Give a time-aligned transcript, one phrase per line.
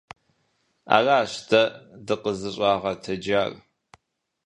[0.95, 1.61] Аращ дэ
[2.05, 3.51] дыкъызыщӀагъэтэджар.